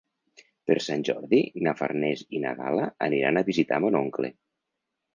Per 0.71 0.77
Sant 0.85 1.05
Jordi 1.09 1.41
na 1.69 1.75
Farners 1.83 2.25
i 2.39 2.43
na 2.49 2.57
Gal·la 2.65 2.91
aniran 3.11 3.41
a 3.45 3.49
visitar 3.55 3.83
mon 3.87 4.03
oncle. 4.05 4.37